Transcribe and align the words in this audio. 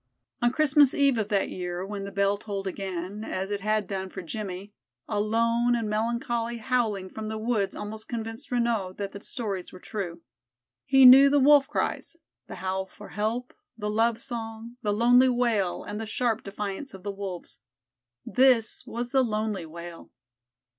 On 0.41 0.51
Christmas 0.51 0.95
Eve 0.95 1.19
of 1.19 1.29
that 1.29 1.49
year 1.51 1.85
when 1.85 2.05
the 2.05 2.11
bell 2.11 2.35
tolled 2.35 2.65
again 2.65 3.23
as 3.23 3.51
it 3.51 3.61
had 3.61 3.85
done 3.85 4.09
for 4.09 4.23
Jimmie, 4.23 4.73
a 5.07 5.19
lone 5.19 5.75
and 5.75 5.87
melancholy 5.87 6.57
howling 6.57 7.11
from 7.11 7.27
the 7.27 7.37
woods 7.37 7.75
almost 7.75 8.09
convinced 8.09 8.49
Renaud 8.51 8.93
that 8.97 9.11
the 9.11 9.21
stories 9.21 9.71
were 9.71 9.77
true. 9.79 10.23
He 10.87 11.05
knew 11.05 11.29
the 11.29 11.37
wolf 11.39 11.67
cries 11.67 12.15
the 12.47 12.55
howl 12.55 12.87
for 12.87 13.09
help, 13.09 13.53
the 13.77 13.91
love 13.91 14.19
song, 14.19 14.77
the 14.81 14.91
lonely 14.91 15.29
wail, 15.29 15.83
and 15.83 16.01
the 16.01 16.07
sharp 16.07 16.41
defiance 16.41 16.95
of 16.95 17.03
the 17.03 17.11
Wolves. 17.11 17.59
This 18.25 18.83
was 18.87 19.11
the 19.11 19.21
lonely 19.21 19.67
wail. 19.67 20.09